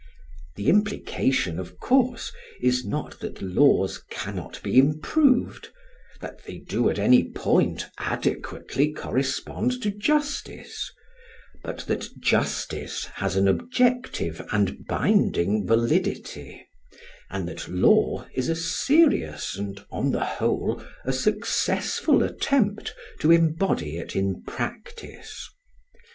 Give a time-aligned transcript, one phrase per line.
[0.55, 5.69] The implication, of course, is not that laws cannot be improved,
[6.21, 10.89] that they do at any point adequately correspond to justice;
[11.63, 16.65] but that justice has an objective and binding validity,
[17.29, 23.97] and that Law is a serious and on the whole a successful attempt to embody
[23.99, 25.47] it in practice.